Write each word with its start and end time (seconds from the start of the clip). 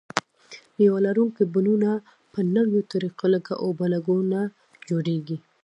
مېوه 0.77 0.99
لرونکي 1.05 1.43
بڼونه 1.53 1.91
په 2.31 2.39
نویو 2.55 2.81
طریقو 2.91 3.25
لکه 3.35 3.53
اوبه 3.63 3.85
لګونه 3.93 4.39
جوړیږي. 4.89 5.37